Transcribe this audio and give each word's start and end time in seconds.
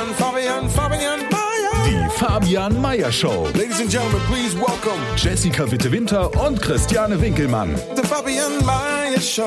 Fabian, 0.00 0.14
Fabian, 0.14 0.70
Fabian 0.70 1.20
Mayer. 1.28 1.84
Die 1.84 2.18
Fabian 2.18 2.80
Meyer 2.80 3.12
Show. 3.12 3.46
Ladies 3.52 3.80
and 3.80 3.90
gentlemen, 3.90 4.22
please 4.28 4.56
welcome 4.56 4.98
Jessica 5.14 5.70
Witte-Winter 5.70 6.30
und 6.46 6.62
Christiane 6.62 7.20
Winkelmann. 7.20 7.74
the 7.96 8.02
Fabian 8.02 8.64
Mayer 8.64 9.20
Show. 9.20 9.44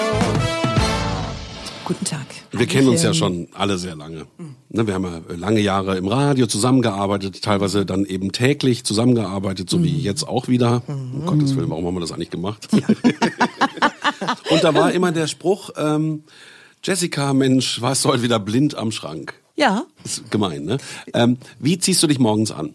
Guten 1.85 2.05
Tag. 2.05 2.27
Wir 2.51 2.67
kennen 2.67 2.87
uns 2.89 3.01
ja 3.01 3.15
schon 3.15 3.47
alle 3.53 3.79
sehr 3.79 3.95
lange. 3.95 4.27
Ne, 4.69 4.85
wir 4.85 4.93
haben 4.93 5.05
ja 5.05 5.21
lange 5.35 5.59
Jahre 5.59 5.97
im 5.97 6.07
Radio 6.07 6.45
zusammengearbeitet, 6.45 7.41
teilweise 7.41 7.83
dann 7.83 8.05
eben 8.05 8.31
täglich 8.31 8.83
zusammengearbeitet, 8.83 9.71
so 9.71 9.83
wie 9.83 9.97
jetzt 10.01 10.27
auch 10.27 10.47
wieder. 10.49 10.83
Um 10.85 11.25
Gottes 11.25 11.55
Willen, 11.55 11.71
warum 11.71 11.87
haben 11.87 11.95
wir 11.95 12.01
das 12.01 12.11
eigentlich 12.11 12.29
gemacht? 12.29 12.67
Und 14.51 14.63
da 14.63 14.75
war 14.75 14.91
immer 14.91 15.11
der 15.11 15.25
Spruch, 15.25 15.71
ähm, 15.77 16.25
Jessica, 16.83 17.33
Mensch, 17.33 17.81
warst 17.81 18.05
du 18.05 18.09
heute 18.09 18.21
wieder 18.21 18.37
blind 18.37 18.75
am 18.75 18.91
Schrank? 18.91 19.33
Ja, 19.55 19.85
Ist 20.03 20.29
gemein, 20.31 20.65
ne? 20.65 20.77
Ähm, 21.13 21.37
wie 21.59 21.77
ziehst 21.77 22.01
du 22.03 22.07
dich 22.07 22.19
morgens 22.19 22.51
an? 22.51 22.73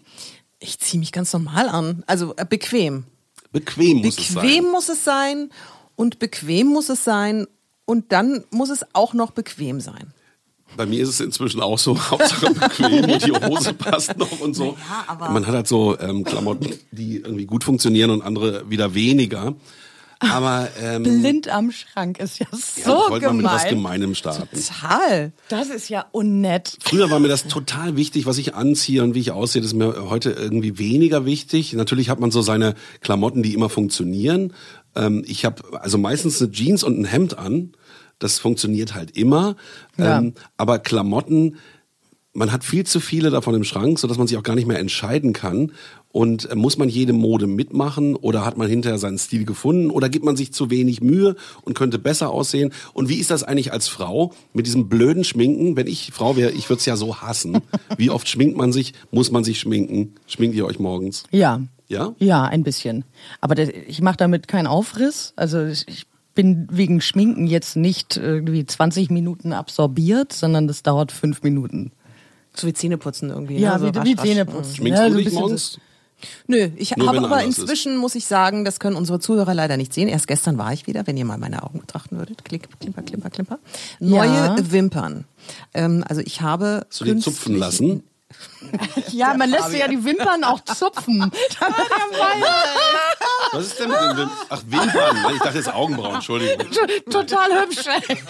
ich 0.61 0.77
ziehe 0.79 0.99
mich 0.99 1.13
ganz 1.13 1.31
normal 1.31 1.69
an. 1.69 2.03
Also 2.05 2.33
äh, 2.35 2.45
bequem. 2.45 3.05
Bequem 3.53 3.97
muss 4.01 4.17
es 4.19 4.27
sein. 4.27 4.41
Bequem 4.45 4.71
muss 4.71 4.89
es 4.89 5.03
sein 5.05 5.49
und 5.95 6.19
bequem 6.19 6.67
muss 6.67 6.89
es 6.89 7.03
sein 7.05 7.47
und 7.85 8.11
dann 8.11 8.43
muss 8.51 8.69
es 8.69 8.85
auch 8.93 9.13
noch 9.13 9.31
bequem 9.31 9.79
sein. 9.79 10.13
Bei 10.77 10.85
mir 10.85 11.01
ist 11.01 11.09
es 11.09 11.19
inzwischen 11.21 11.61
auch 11.61 11.79
so, 11.79 11.97
Hauptsache 12.11 12.53
bequem 12.53 13.05
und 13.09 13.25
die 13.25 13.31
Hose 13.31 13.73
passt 13.73 14.17
noch 14.17 14.39
und 14.41 14.53
so. 14.53 14.75
Ja, 14.89 15.05
aber- 15.07 15.29
Man 15.29 15.47
hat 15.47 15.55
halt 15.55 15.67
so 15.67 15.97
ähm, 15.99 16.23
Klamotten, 16.25 16.73
die 16.91 17.17
irgendwie 17.17 17.45
gut 17.45 17.63
funktionieren 17.63 18.09
und 18.11 18.21
andere 18.21 18.69
wieder 18.69 18.93
weniger. 18.93 19.55
Aber 20.19 20.67
ähm, 20.81 21.03
Blind 21.03 21.47
am 21.47 21.71
Schrank 21.71 22.19
ist 22.19 22.39
ja 22.39 22.47
ja, 22.51 22.57
so 22.57 23.03
ich 23.05 23.09
wollte 23.11 23.25
mal 23.27 23.33
mit 23.33 23.45
was 23.45 23.63
gemein. 23.63 23.75
Gemeinem 23.75 24.15
starten. 24.15 24.49
Total. 24.51 25.31
Das 25.47 25.69
ist 25.69 25.89
ja 25.89 26.05
unnett. 26.11 26.77
Früher 26.81 27.09
war 27.09 27.19
mir 27.19 27.27
das 27.27 27.47
total 27.47 27.95
wichtig, 27.95 28.25
was 28.25 28.37
ich 28.37 28.53
anziehe 28.55 29.03
und 29.03 29.15
wie 29.15 29.19
ich 29.19 29.31
aussehe. 29.31 29.61
Das 29.61 29.71
ist 29.71 29.77
mir 29.77 30.09
heute 30.09 30.31
irgendwie 30.31 30.77
weniger 30.77 31.25
wichtig. 31.25 31.73
Natürlich 31.73 32.09
hat 32.09 32.19
man 32.19 32.31
so 32.31 32.41
seine 32.41 32.75
Klamotten, 33.01 33.43
die 33.43 33.53
immer 33.53 33.69
funktionieren. 33.69 34.53
Ähm, 34.95 35.23
ich 35.25 35.45
habe 35.45 35.81
also 35.81 35.97
meistens 35.97 36.41
eine 36.41 36.51
Jeans 36.51 36.83
und 36.83 36.99
ein 36.99 37.05
Hemd 37.05 37.37
an. 37.37 37.73
Das 38.19 38.37
funktioniert 38.39 38.95
halt 38.95 39.15
immer. 39.15 39.55
Ja. 39.97 40.19
Ähm, 40.19 40.33
aber 40.57 40.79
Klamotten, 40.79 41.57
man 42.33 42.51
hat 42.51 42.63
viel 42.63 42.85
zu 42.85 42.99
viele 42.99 43.31
davon 43.31 43.55
im 43.55 43.63
Schrank, 43.63 43.97
sodass 43.99 44.17
man 44.17 44.27
sich 44.27 44.37
auch 44.37 44.43
gar 44.43 44.55
nicht 44.55 44.67
mehr 44.67 44.79
entscheiden 44.79 45.33
kann. 45.33 45.71
Und 46.11 46.49
äh, 46.49 46.55
muss 46.55 46.77
man 46.77 46.89
jede 46.89 47.13
Mode 47.13 47.47
mitmachen 47.47 48.15
oder 48.15 48.45
hat 48.45 48.57
man 48.57 48.67
hinterher 48.67 48.97
seinen 48.97 49.17
Stil 49.17 49.45
gefunden 49.45 49.91
oder 49.91 50.09
gibt 50.09 50.25
man 50.25 50.35
sich 50.35 50.53
zu 50.53 50.69
wenig 50.69 51.01
Mühe 51.01 51.35
und 51.61 51.75
könnte 51.75 51.99
besser 51.99 52.31
aussehen? 52.31 52.71
Und 52.93 53.09
wie 53.09 53.17
ist 53.17 53.31
das 53.31 53.43
eigentlich 53.43 53.73
als 53.73 53.87
Frau 53.87 54.33
mit 54.53 54.65
diesem 54.65 54.89
blöden 54.89 55.23
Schminken? 55.23 55.75
Wenn 55.75 55.87
ich 55.87 56.11
Frau 56.13 56.35
wäre, 56.35 56.51
ich 56.51 56.69
würde 56.69 56.79
es 56.79 56.85
ja 56.85 56.95
so 56.95 57.17
hassen. 57.17 57.59
Wie 57.97 58.09
oft 58.09 58.27
schminkt 58.27 58.57
man 58.57 58.71
sich? 58.71 58.93
Muss 59.11 59.31
man 59.31 59.43
sich 59.43 59.59
schminken? 59.59 60.15
Schminkt 60.27 60.55
ihr 60.55 60.65
euch 60.65 60.79
morgens? 60.79 61.23
Ja. 61.31 61.61
Ja? 61.87 62.13
Ja, 62.19 62.43
ein 62.45 62.63
bisschen. 62.63 63.03
Aber 63.41 63.55
das, 63.55 63.69
ich 63.69 64.01
mache 64.01 64.17
damit 64.17 64.47
keinen 64.47 64.67
Aufriss. 64.67 65.33
Also 65.35 65.65
ich 65.65 66.05
bin 66.35 66.67
wegen 66.71 67.01
Schminken 67.01 67.47
jetzt 67.47 67.75
nicht 67.75 68.17
irgendwie 68.17 68.65
20 68.65 69.09
Minuten 69.09 69.53
absorbiert, 69.53 70.31
sondern 70.31 70.67
das 70.67 70.83
dauert 70.83 71.11
fünf 71.11 71.41
Minuten. 71.43 71.91
So 72.55 72.67
wie 72.67 72.73
Zähneputzen 72.73 73.29
irgendwie. 73.29 73.57
Ja, 73.57 73.77
ne? 73.77 73.79
so 73.79 73.85
wie, 73.93 73.97
rasch, 73.97 74.07
wie. 74.07 74.15
Zähneputzen. 74.15 74.75
Schminkst 74.75 75.01
ja, 75.01 75.09
du 75.09 75.15
dich 75.15 75.25
bisschen 75.25 75.39
morgens? 75.39 75.73
so- 75.73 75.79
Nö, 76.47 76.69
ich 76.75 76.97
Nur 76.97 77.07
habe 77.07 77.19
aber 77.19 77.27
Anlass 77.37 77.47
ist. 77.47 77.59
inzwischen, 77.59 77.95
muss 77.95 78.13
ich 78.15 78.25
sagen, 78.25 78.65
das 78.65 78.81
können 78.81 78.97
unsere 78.97 79.21
Zuhörer 79.21 79.53
leider 79.53 79.77
nicht 79.77 79.93
sehen. 79.93 80.09
Erst 80.09 80.27
gestern 80.27 80.57
war 80.57 80.73
ich 80.73 80.85
wieder, 80.85 81.07
wenn 81.07 81.15
ihr 81.15 81.23
mal 81.23 81.37
meine 81.37 81.63
Augen 81.63 81.79
betrachten 81.79 82.17
würdet. 82.17 82.43
Klick, 82.43 82.67
klimper, 82.81 83.03
klimper, 83.03 83.29
klimper. 83.29 83.59
Neue 84.01 84.27
Ja. 84.27 84.55
Wimpern. 84.59 85.23
Ähm, 85.73 86.03
also 86.09 86.19
ich 86.21 86.41
habe. 86.41 86.85
Hast 86.89 86.99
du 86.99 87.05
die 87.05 87.17
zupfen 87.19 87.55
lassen? 87.57 88.03
Ja, 89.11 89.33
man 89.33 89.49
lässt 89.49 89.73
ja 89.73 89.87
die 89.87 90.05
Wimpern 90.05 90.43
auch 90.43 90.59
zupfen. 90.63 91.19
Was 93.51 93.65
ist 93.65 93.79
denn 93.79 93.89
mit 93.89 93.97
den 93.99 94.17
Wimpern? 94.17 94.37
Ach, 94.49 94.61
Wimpern. 94.67 95.17
Ich 95.33 95.39
dachte 95.39 95.57
jetzt 95.57 95.73
Augenbrauen, 95.73 96.13
Entschuldigung. 96.15 96.67
Total 97.09 97.59
hübsch. 97.63 97.87
ey. 97.87 97.99
ich 98.05 98.21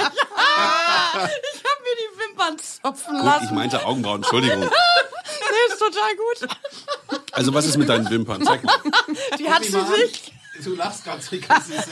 habe 0.00 1.80
mir 1.82 1.96
die 2.00 2.10
Wimpern 2.40 2.58
zupfen 2.58 3.16
Gut, 3.16 3.24
lassen. 3.24 3.44
ich 3.44 3.50
meinte 3.50 3.84
Augenbrauen, 3.84 4.16
Entschuldigung. 4.22 4.68
Nee, 5.52 5.72
ist 5.72 5.80
total 5.80 6.16
gut. 6.16 7.22
Also 7.32 7.54
was 7.54 7.66
ist 7.66 7.76
mit 7.76 7.88
deinen 7.88 8.08
Wimpern? 8.08 8.42
Zeig 8.44 8.62
mal. 8.62 8.74
Die 9.38 9.50
hat 9.50 9.64
sie 9.64 9.70
sich. 9.70 10.32
Du 10.62 10.74
lachst 10.74 11.04
ganz 11.04 11.30
richtig. 11.32 11.48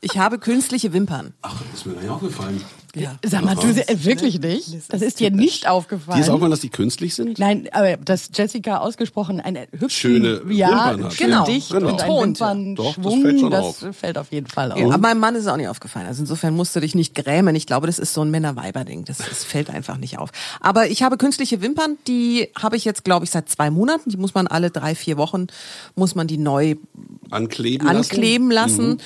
Ich 0.00 0.18
habe 0.18 0.40
künstliche 0.40 0.92
Wimpern. 0.92 1.34
Ach, 1.42 1.54
ist 1.72 1.86
mir 1.86 1.94
gar 1.94 2.00
nicht 2.00 2.10
aufgefallen. 2.10 2.64
Ja. 2.94 3.16
Sag 3.24 3.42
mal, 3.44 3.54
du 3.54 3.68
äh, 3.68 4.04
wirklich 4.04 4.38
nicht? 4.40 4.76
Das 4.88 5.00
ist 5.00 5.18
dir 5.18 5.30
nicht 5.30 5.66
aufgefallen. 5.66 6.18
Dir 6.18 6.24
ist 6.24 6.28
auch 6.30 6.38
mal, 6.38 6.50
dass 6.50 6.60
die 6.60 6.68
künstlich 6.68 7.14
sind? 7.14 7.38
Nein, 7.38 7.68
aber 7.72 7.96
dass 7.96 8.28
Jessica 8.34 8.78
ausgesprochen 8.78 9.40
eine 9.40 9.66
hübsche, 9.72 10.00
Schöne 10.08 10.42
ja, 10.50 10.68
Wimpern 10.68 11.04
hat. 11.04 11.14
schön 11.14 11.26
Genau, 11.28 11.44
dicht 11.46 11.70
genau. 11.70 11.88
und 11.88 12.02
ein. 12.02 12.08
Wimpernschwung, 12.08 12.74
Doch, 12.76 12.96
das 12.96 13.14
fällt 13.14 13.40
schon 13.40 13.50
das 13.50 13.64
auf. 13.64 13.96
fällt 13.96 14.18
auf 14.18 14.30
jeden 14.30 14.46
Fall 14.46 14.72
auf. 14.72 14.78
Ja, 14.78 14.86
aber 14.86 14.98
meinem 14.98 15.20
Mann 15.20 15.34
ist 15.34 15.42
es 15.42 15.48
auch 15.48 15.56
nicht 15.56 15.68
aufgefallen. 15.68 16.06
Also 16.06 16.20
insofern 16.22 16.54
musst 16.54 16.76
du 16.76 16.80
dich 16.80 16.94
nicht 16.94 17.14
grämen. 17.14 17.54
Ich 17.56 17.66
glaube, 17.66 17.86
das 17.86 17.98
ist 17.98 18.12
so 18.12 18.22
ein 18.22 18.30
Männer-Weiber-Ding. 18.30 19.06
Das, 19.06 19.18
das 19.18 19.42
fällt 19.44 19.70
einfach 19.70 19.96
nicht 19.96 20.18
auf. 20.18 20.30
Aber 20.60 20.88
ich 20.88 21.02
habe 21.02 21.16
künstliche 21.16 21.62
Wimpern, 21.62 21.96
die 22.06 22.48
habe 22.60 22.76
ich 22.76 22.84
jetzt, 22.84 23.04
glaube 23.04 23.24
ich, 23.24 23.30
seit 23.30 23.48
zwei 23.48 23.70
Monaten. 23.70 24.10
Die 24.10 24.18
muss 24.18 24.34
man 24.34 24.46
alle 24.46 24.70
drei, 24.70 24.94
vier 24.94 25.16
Wochen, 25.16 25.46
muss 25.94 26.14
man 26.14 26.26
die 26.26 26.36
neu 26.38 26.76
Ankleben 27.30 27.86
lassen? 27.86 27.96
ankleben 27.96 28.50
lassen. 28.50 28.98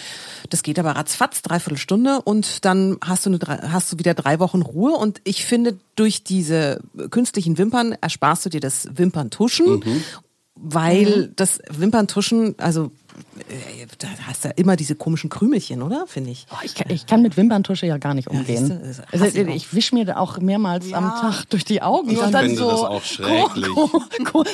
Das 0.51 0.63
geht 0.63 0.79
aber 0.79 0.93
ratzfatz, 0.93 1.43
dreiviertel 1.43 1.79
Stunde 1.79 2.21
und 2.23 2.65
dann 2.65 2.99
hast 3.03 3.27
du, 3.27 3.31
eine, 3.31 3.73
hast 3.73 3.93
du 3.93 3.99
wieder 3.99 4.15
drei 4.15 4.39
Wochen 4.39 4.63
Ruhe. 4.63 4.93
Und 4.93 5.21
ich 5.25 5.45
finde, 5.45 5.79
durch 5.95 6.25
diese 6.25 6.81
künstlichen 7.11 7.59
Wimpern 7.59 7.93
ersparst 8.01 8.47
du 8.47 8.51
dir 8.51 8.61
das 8.61 8.89
Wimperntuschen, 8.93 9.83
weil 10.55 11.29
das 11.37 11.61
Wimperntuschen, 11.71 12.55
also 12.59 12.91
da 13.99 14.09
hast 14.27 14.45
du 14.45 14.49
ja 14.49 14.55
immer 14.57 14.77
diese 14.77 14.95
komischen 14.95 15.31
Krümelchen, 15.31 15.83
oder? 15.83 16.07
Finde 16.07 16.31
ich. 16.31 16.47
Oh, 16.53 16.57
ich, 16.65 16.75
kann, 16.75 16.91
ich 16.91 17.07
kann 17.07 17.23
mit 17.23 17.37
Wimperntusche 17.37 17.87
ja 17.87 17.99
gar 17.99 18.15
nicht 18.15 18.29
umgehen. 18.29 18.67
siehste, 18.67 19.03
das 19.13 19.23
also, 19.23 19.25
ich 19.39 19.67
ich 19.67 19.75
wische 19.75 19.95
mir 19.95 20.05
da 20.05 20.17
auch 20.17 20.39
mehrmals 20.39 20.93
am 20.93 21.05
Tag 21.11 21.45
durch 21.51 21.65
die 21.65 21.83
Augen. 21.83 22.11
Ich 22.11 22.19
und 22.21 22.33
dann 22.33 22.47
finde 22.47 22.59
so, 22.61 22.71
das 22.71 22.81
auch 22.81 23.03
schrecklich. 23.05 23.67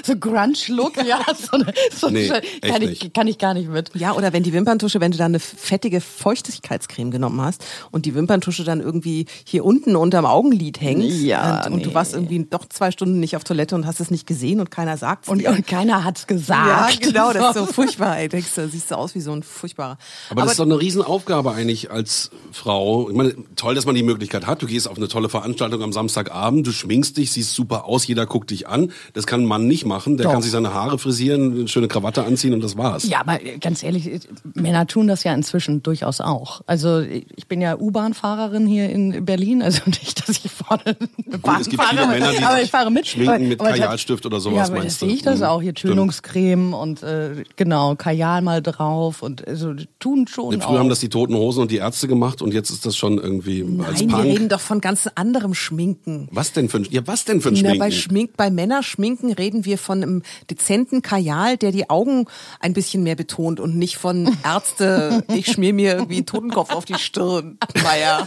so 0.05 0.17
Grunge-Look, 0.17 0.97
ja. 1.05 1.21
So, 1.34 1.56
eine, 1.56 1.73
so 1.95 2.09
Nee, 2.11 2.28
kann, 2.61 2.83
ich, 2.83 3.03
nicht. 3.03 3.15
kann 3.15 3.27
ich 3.27 3.39
gar 3.39 3.55
nicht 3.55 3.69
mit. 3.69 3.91
Ja, 3.95 4.12
oder 4.12 4.33
wenn 4.33 4.43
die 4.43 4.53
Wimperntusche, 4.53 5.00
wenn 5.00 5.12
du 5.12 5.19
da 5.19 5.25
eine 5.25 5.41
fettige 5.41 6.00
Feuchtigkeitscreme 6.00 7.11
genommen 7.11 7.41
hast 7.41 7.65
und 7.91 8.06
die 8.06 8.15
Wimperntusche 8.15 8.65
dann 8.65 8.81
irgendwie 8.81 9.27
hier 9.44 9.65
unten 9.65 9.97
unterm 9.97 10.27
Augenlid 10.27 10.81
hängt 10.81 11.05
Ja, 11.05 11.65
und, 11.67 11.75
und 11.75 11.84
du 11.84 11.89
nee. 11.91 11.94
warst 11.94 12.15
irgendwie 12.15 12.47
doch 12.49 12.67
zwei 12.69 12.91
Stunden 12.91 13.21
nicht 13.21 13.37
auf 13.37 13.44
Toilette 13.44 13.75
und 13.75 13.87
hast 13.87 14.00
es 14.00 14.11
nicht 14.11 14.27
gesehen 14.27 14.61
und 14.61 14.71
keiner 14.71 14.97
sagt 14.97 15.29
Und, 15.29 15.44
und 15.47 15.67
keiner 15.67 16.05
hat's 16.05 16.23
Ja, 16.23 16.27
gesagt. 16.37 17.00
genau, 17.03 17.33
das 17.33 17.56
ist 17.56 17.67
so 17.67 17.67
furchtbar. 17.73 18.19
Ey, 18.19 18.29
denkst 18.29 18.51
du, 18.58 18.68
siehst 18.68 18.90
du 18.90 18.96
aus 18.96 19.14
wie 19.14 19.20
so 19.20 19.32
ein 19.32 19.42
furchtbarer. 19.42 19.98
Aber, 20.30 20.42
das 20.42 20.52
ist 20.52 20.60
doch 20.60 20.64
eine 20.64 20.80
Riesenaufgabe 20.80 21.52
eigentlich 21.52 21.90
als 21.90 22.31
Frau. 22.52 23.08
Ich 23.08 23.16
meine, 23.16 23.34
toll, 23.56 23.75
dass 23.75 23.87
man 23.87 23.94
die 23.94 24.02
Möglichkeit 24.02 24.46
hat. 24.46 24.62
Du 24.62 24.66
gehst 24.66 24.88
auf 24.88 24.96
eine 24.96 25.08
tolle 25.08 25.28
Veranstaltung 25.28 25.82
am 25.82 25.93
Samstagabend, 25.93 26.66
du 26.66 26.72
schminkst 26.72 27.16
dich, 27.16 27.32
siehst 27.32 27.54
super 27.54 27.87
aus, 27.87 28.06
jeder 28.06 28.26
guckt 28.26 28.50
dich 28.50 28.69
an. 28.69 28.93
Das 29.12 29.26
kann 29.26 29.43
ein 29.43 29.46
Mann 29.46 29.66
nicht 29.66 29.84
machen. 29.84 30.16
Der 30.16 30.25
Doch. 30.25 30.32
kann 30.32 30.43
sich 30.43 30.50
seine 30.50 30.75
Haare 30.75 30.99
frisieren, 30.99 31.52
eine 31.52 31.69
schöne 31.69 31.88
Krawatte 31.88 32.25
anziehen 32.25 32.54
und 32.54 32.62
das 32.62 32.76
war's. 32.76 33.04
Ja, 33.04 33.20
aber 33.20 33.38
ganz 33.60 33.82
ehrlich, 33.82 34.20
Männer 34.55 34.87
tun 34.87 35.06
das 35.06 35.25
ja 35.25 35.34
inzwischen 35.34 35.82
durchaus 35.82 36.20
auch. 36.20 36.62
Also 36.66 37.00
ich 37.00 37.46
bin 37.48 37.60
ja 37.60 37.78
U-Bahn-Fahrerin 37.78 38.66
hier 38.66 38.90
in 38.90 39.25
Berlin, 39.25 39.62
also 39.62 39.82
nicht, 39.87 40.28
dass 40.28 40.44
ich 40.44 40.50
vorne 40.78 41.60
es 41.60 41.69
gibt 41.69 41.82
viele 41.82 42.06
Männer, 42.06 42.32
die 42.32 42.42
aber 42.44 42.62
ich 42.62 42.70
fahre 42.70 42.90
mit. 42.90 43.06
schminken 43.06 43.48
mit 43.48 43.58
Kajalstift 43.58 44.24
oder 44.26 44.40
sowas, 44.40 44.56
Ja, 44.56 44.64
aber 44.64 44.78
meinst 44.80 45.00
das 45.02 45.08
sehe 45.08 45.16
ich 45.16 45.22
das 45.22 45.38
Mhm. 45.40 45.44
auch 45.46 45.62
hier. 45.62 45.74
Tönungscreme 45.74 46.74
und 46.74 47.02
äh, 47.02 47.44
genau, 47.56 47.94
Kajal 47.96 48.42
mal 48.42 48.62
drauf 48.62 49.22
und 49.22 49.46
also 49.46 49.74
tun 49.98 50.26
schon 50.28 50.52
Früher 50.60 50.69
auch. 50.74 50.78
haben 50.78 50.88
das 50.88 51.00
die 51.00 51.08
Toten 51.08 51.34
Hosen 51.34 51.62
und 51.62 51.70
die 51.70 51.76
Ärzte 51.76 52.08
gemacht 52.08 52.42
und 52.42 52.52
jetzt 52.54 52.70
ist 52.70 52.84
das 52.86 52.96
schon 52.96 53.19
irgendwie 53.19 53.62
als 53.86 54.00
Nein, 54.00 54.08
wir 54.10 54.16
Punk. 54.16 54.24
reden 54.28 54.48
doch 54.48 54.60
von 54.60 54.80
ganz 54.80 55.08
anderem 55.14 55.54
Schminken. 55.54 56.28
Was 56.32 56.52
denn 56.52 56.69
für 56.69 56.78
ein, 56.78 56.86
ja, 56.90 57.02
was 57.06 57.24
denn 57.24 57.40
für 57.40 57.48
ein 57.48 57.54
Na, 57.54 57.58
Schminken? 57.60 57.78
bei 57.78 57.90
Schmink, 57.90 58.36
bei 58.36 58.50
Männerschminken 58.50 59.32
reden 59.32 59.64
wir 59.64 59.78
von 59.78 60.02
einem 60.02 60.22
dezenten 60.50 61.02
Kajal, 61.02 61.56
der 61.56 61.72
die 61.72 61.88
Augen 61.90 62.26
ein 62.60 62.72
bisschen 62.72 63.02
mehr 63.02 63.16
betont 63.16 63.60
und 63.60 63.76
nicht 63.76 63.96
von 63.96 64.36
Ärzte, 64.44 65.24
ich 65.34 65.46
schmier 65.50 65.72
mir 65.74 65.94
irgendwie 65.94 66.16
einen 66.16 66.26
Totenkopf 66.26 66.72
auf 66.74 66.84
die 66.84 66.94
Stirn, 66.94 67.58
Meier. 67.82 68.26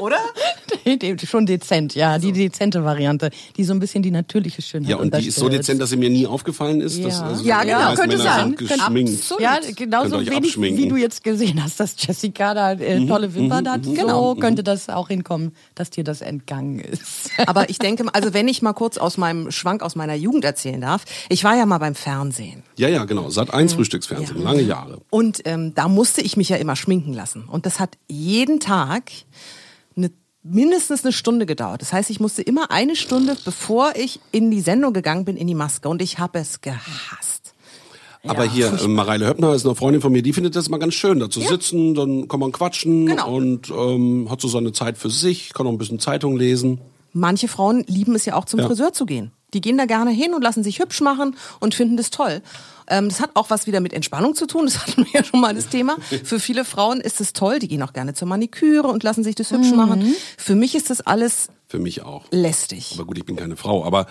Oder? 0.00 0.18
Schon 1.26 1.46
dezent, 1.46 1.94
ja, 1.94 2.18
die 2.18 2.32
dezente 2.32 2.84
Variante, 2.84 3.30
die 3.56 3.64
so 3.64 3.72
ein 3.72 3.80
bisschen 3.80 4.02
die 4.02 4.10
natürliche 4.12 4.62
Schönheit 4.62 4.90
Ja, 4.90 4.96
und 4.96 5.12
die 5.16 5.26
ist 5.26 5.36
so 5.38 5.48
dezent, 5.48 5.80
dass 5.80 5.90
sie 5.90 5.96
mir 5.96 6.10
nie 6.10 6.26
aufgefallen 6.26 6.80
ist. 6.80 7.02
Dass, 7.04 7.18
Ja. 7.18 7.26
also 7.26 7.44
Ja, 7.44 7.64
genau, 7.64 7.94
könnte 7.94 8.16
Männer 8.18 8.22
sein. 8.36 8.54
geschminkt. 8.56 9.12
Absolut. 9.14 9.42
Ja, 9.42 9.58
genauso 9.74 10.20
wenig, 10.26 10.60
wie 10.60 10.88
du 10.88 10.96
jetzt 10.96 11.24
gesehen 11.24 11.62
hast, 11.62 11.80
dass 11.80 11.94
Jessica 11.98 12.54
da 12.54 12.72
äh, 12.72 13.00
Mhm, 13.00 13.08
tolle 13.08 13.34
Wimpern 13.34 13.68
hat. 13.68 13.84
So 13.84 14.34
könnte 14.36 14.62
das 14.62 14.88
auch 14.88 15.08
hinkommen, 15.08 15.52
dass 15.74 15.90
dir 15.90 16.04
das 16.04 16.20
entgangen 16.20 16.78
ist. 16.78 17.30
Aber 17.46 17.68
ich 17.68 17.78
denke, 17.78 18.04
also 18.12 18.32
wenn 18.32 18.46
ich 18.48 18.62
mal 18.62 18.72
kurz 18.72 18.96
aus 18.98 19.16
meinem 19.18 19.50
Schwank 19.50 19.82
aus 19.82 19.96
meiner 19.96 20.14
Jugend 20.14 20.44
erzählen 20.44 20.80
darf, 20.80 21.04
ich 21.28 21.42
war 21.44 21.56
ja 21.56 21.66
mal 21.66 21.78
beim 21.78 21.94
Fernsehen. 21.96 22.62
Ja, 22.76 22.88
ja, 22.88 23.04
genau. 23.04 23.28
Sat 23.30 23.52
1 23.52 23.72
Mhm. 23.72 23.76
Frühstücksfernsehen, 23.78 24.42
lange 24.42 24.62
Jahre. 24.62 25.00
Und 25.10 25.42
ähm, 25.46 25.74
da 25.74 25.88
musste 25.88 26.20
ich 26.20 26.36
mich 26.36 26.48
ja 26.48 26.56
immer 26.56 26.76
schminken 26.76 27.12
lassen. 27.12 27.44
Und 27.50 27.66
das 27.66 27.80
hat 27.80 27.98
jeden 28.08 28.60
Tag 28.60 29.10
eine, 29.96 30.10
mindestens 30.42 31.04
eine 31.04 31.12
Stunde 31.12 31.46
gedauert. 31.46 31.82
Das 31.82 31.92
heißt, 31.92 32.10
ich 32.10 32.20
musste 32.20 32.42
immer 32.42 32.70
eine 32.70 32.96
Stunde, 32.96 33.36
bevor 33.44 33.94
ich 33.96 34.20
in 34.32 34.50
die 34.50 34.60
Sendung 34.60 34.92
gegangen 34.92 35.24
bin, 35.24 35.36
in 35.36 35.46
die 35.46 35.54
Maske. 35.54 35.88
Und 35.88 36.02
ich 36.02 36.18
habe 36.18 36.38
es 36.38 36.60
gehasst. 36.60 37.54
Aber 38.26 38.44
hier, 38.44 38.72
äh, 38.72 38.88
Mareile 38.88 39.26
Höppner 39.28 39.54
ist 39.54 39.64
eine 39.64 39.76
Freundin 39.76 40.02
von 40.02 40.10
mir, 40.10 40.20
die 40.22 40.32
findet 40.32 40.56
das 40.56 40.68
mal 40.68 40.78
ganz 40.78 40.94
schön, 40.94 41.20
da 41.20 41.30
zu 41.30 41.40
sitzen, 41.40 41.94
dann 41.94 42.26
kann 42.26 42.40
man 42.40 42.50
quatschen 42.50 43.06
Genau. 43.06 43.32
und 43.36 43.70
ähm, 43.70 44.28
hat 44.28 44.40
so 44.40 44.48
seine 44.48 44.72
Zeit 44.72 44.98
für 44.98 45.10
sich, 45.10 45.52
kann 45.54 45.66
auch 45.66 45.70
ein 45.70 45.78
bisschen 45.78 46.00
Zeitung 46.00 46.36
lesen. 46.36 46.80
Manche 47.12 47.46
Frauen 47.46 47.84
lieben 47.86 48.14
es 48.16 48.24
ja 48.26 48.34
auch 48.34 48.44
zum 48.44 48.58
Ja. 48.60 48.66
Friseur 48.66 48.92
zu 48.92 49.06
gehen. 49.06 49.30
Die 49.54 49.60
gehen 49.60 49.78
da 49.78 49.84
gerne 49.84 50.10
hin 50.10 50.34
und 50.34 50.42
lassen 50.42 50.62
sich 50.64 50.80
hübsch 50.80 51.00
machen 51.00 51.36
und 51.60 51.74
finden 51.74 51.96
das 51.96 52.10
toll. 52.10 52.42
Ähm, 52.88 53.08
das 53.08 53.20
hat 53.20 53.30
auch 53.34 53.50
was 53.50 53.66
wieder 53.66 53.80
mit 53.80 53.92
Entspannung 53.92 54.34
zu 54.34 54.46
tun. 54.46 54.66
Das 54.66 54.86
hatten 54.86 55.04
wir 55.04 55.12
ja 55.12 55.24
schon 55.24 55.40
mal 55.40 55.54
das 55.54 55.68
Thema. 55.68 55.96
Für 56.24 56.40
viele 56.40 56.64
Frauen 56.64 57.00
ist 57.00 57.20
es 57.20 57.32
toll. 57.32 57.58
Die 57.58 57.68
gehen 57.68 57.82
auch 57.82 57.92
gerne 57.92 58.14
zur 58.14 58.28
Maniküre 58.28 58.88
und 58.88 59.02
lassen 59.02 59.22
sich 59.24 59.34
das 59.34 59.50
hübsch 59.52 59.70
machen. 59.70 60.14
Für 60.36 60.54
mich 60.54 60.74
ist 60.74 60.90
das 60.90 61.00
alles 61.00 61.48
Für 61.68 61.80
mich 61.80 62.02
auch. 62.02 62.24
lästig. 62.30 62.92
Aber 62.94 63.04
gut, 63.06 63.18
ich 63.18 63.24
bin 63.24 63.34
keine 63.34 63.56
Frau. 63.56 63.84
Aber 63.84 64.06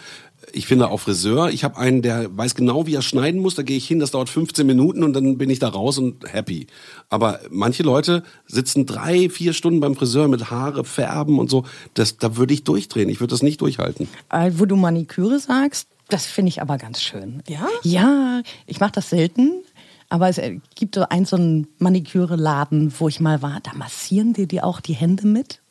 ich 0.51 0.67
finde 0.67 0.89
auch 0.89 0.99
Friseur, 0.99 1.49
ich 1.49 1.63
habe 1.63 1.77
einen, 1.77 2.01
der 2.01 2.35
weiß 2.35 2.53
genau, 2.55 2.85
wie 2.85 2.95
er 2.95 3.01
schneiden 3.01 3.41
muss. 3.41 3.55
Da 3.55 3.63
gehe 3.63 3.77
ich 3.77 3.87
hin, 3.87 3.99
das 3.99 4.11
dauert 4.11 4.29
15 4.29 4.67
Minuten 4.67 5.03
und 5.03 5.13
dann 5.13 5.37
bin 5.37 5.49
ich 5.49 5.59
da 5.59 5.69
raus 5.69 5.97
und 5.97 6.31
happy. 6.31 6.67
Aber 7.09 7.39
manche 7.49 7.83
Leute 7.83 8.23
sitzen 8.45 8.85
drei, 8.85 9.29
vier 9.29 9.53
Stunden 9.53 9.79
beim 9.79 9.95
Friseur 9.95 10.27
mit 10.27 10.51
Haare 10.51 10.83
färben 10.83 11.39
und 11.39 11.49
so. 11.49 11.63
Das, 11.93 12.17
da 12.17 12.35
würde 12.35 12.53
ich 12.53 12.63
durchdrehen. 12.65 13.09
Ich 13.09 13.21
würde 13.21 13.31
das 13.31 13.41
nicht 13.41 13.61
durchhalten. 13.61 14.09
Äh, 14.29 14.51
wo 14.55 14.65
du 14.65 14.75
Maniküre 14.75 15.39
sagst, 15.39 15.87
das 16.09 16.25
finde 16.25 16.49
ich 16.49 16.61
aber 16.61 16.77
ganz 16.77 17.01
schön. 17.01 17.41
Ja? 17.47 17.67
Ja, 17.83 18.41
ich 18.67 18.79
mache 18.79 18.91
das 18.93 19.09
selten. 19.09 19.63
Aber 20.09 20.29
es 20.29 20.37
äh, 20.37 20.59
gibt 20.75 20.95
so 20.95 21.03
einen 21.09 21.25
so 21.25 21.35
einen 21.35 21.67
Maniküre-Laden, 21.79 22.93
wo 22.99 23.07
ich 23.07 23.19
mal 23.19 23.41
war. 23.41 23.59
Da 23.63 23.73
massieren 23.73 24.33
die 24.33 24.45
dir 24.47 24.65
auch 24.65 24.81
die 24.81 24.93
Hände 24.93 25.25
mit. 25.25 25.61